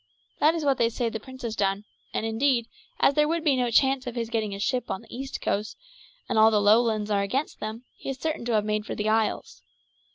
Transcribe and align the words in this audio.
That 0.39 0.55
is 0.55 0.65
what 0.65 0.79
they 0.79 0.89
say 0.89 1.09
the 1.09 1.19
prince 1.19 1.43
has 1.43 1.55
done; 1.55 1.85
and 2.11 2.25
indeed 2.25 2.65
as 2.99 3.13
there 3.13 3.27
would 3.27 3.43
be 3.43 3.55
no 3.55 3.69
chance 3.69 4.07
of 4.07 4.15
his 4.15 4.31
getting 4.31 4.55
a 4.55 4.57
ship 4.57 4.89
on 4.89 5.03
the 5.03 5.15
east 5.15 5.41
coast, 5.41 5.77
and 6.27 6.39
all 6.39 6.49
the 6.49 6.59
Lowlands 6.59 7.11
are 7.11 7.21
against 7.21 7.59
them, 7.59 7.83
he 7.99 8.09
is 8.09 8.17
certain 8.17 8.43
to 8.45 8.53
have 8.53 8.65
made 8.65 8.83
for 8.83 8.95
the 8.95 9.09
isles. 9.09 9.61